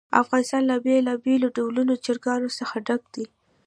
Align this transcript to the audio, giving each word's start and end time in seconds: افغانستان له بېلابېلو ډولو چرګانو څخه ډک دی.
افغانستان 0.21 0.63
له 0.69 0.75
بېلابېلو 0.85 1.47
ډولو 1.55 2.01
چرګانو 2.05 2.49
څخه 2.59 2.75
ډک 2.87 3.03
دی. 3.13 3.25